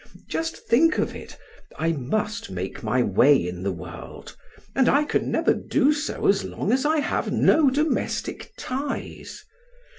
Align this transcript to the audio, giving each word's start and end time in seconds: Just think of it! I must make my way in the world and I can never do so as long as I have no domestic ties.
Just 0.27 0.57
think 0.67 0.97
of 0.97 1.15
it! 1.15 1.37
I 1.77 1.91
must 1.91 2.49
make 2.49 2.81
my 2.81 3.03
way 3.03 3.47
in 3.47 3.61
the 3.61 3.71
world 3.71 4.35
and 4.75 4.89
I 4.89 5.03
can 5.03 5.29
never 5.29 5.53
do 5.53 5.93
so 5.93 6.25
as 6.25 6.43
long 6.43 6.73
as 6.73 6.87
I 6.87 6.97
have 7.01 7.31
no 7.31 7.69
domestic 7.69 8.51
ties. 8.57 9.45